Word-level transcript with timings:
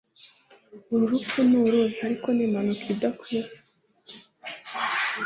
Uru 0.93 1.03
rupfu 1.11 1.39
ni 1.47 1.55
uruhe 1.65 1.95
ariko 2.05 2.27
ni 2.35 2.41
impanuka 2.47 2.85
idakwiye 2.93 3.45